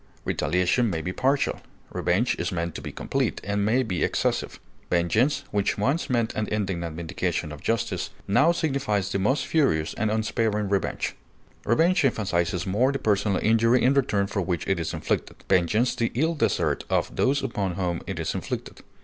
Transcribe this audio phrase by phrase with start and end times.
[0.25, 4.59] Retaliation may be partial; revenge is meant to be complete, and may be excessive.
[4.89, 10.09] Vengeance, which once meant an indignant vindication of justice, now signifies the most furious and
[10.09, 11.15] unsparing revenge.
[11.67, 16.11] Revenge emphasizes more the personal injury in return for which it is inflicted, vengeance the
[16.15, 18.81] ill desert of those upon whom it is inflicted.